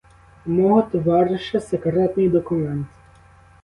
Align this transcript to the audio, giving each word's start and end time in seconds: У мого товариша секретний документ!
У 0.45 0.51
мого 0.51 0.81
товариша 0.81 1.59
секретний 1.59 2.29
документ! 2.29 2.87